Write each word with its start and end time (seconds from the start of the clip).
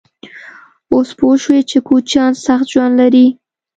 _اوس 0.91 1.09
پوه 1.17 1.35
شوې 1.43 1.61
چې 1.69 1.77
کوچيان 1.87 2.31
سخت 2.45 2.65
ژوند 2.73 2.93
لري؟ 3.01 3.25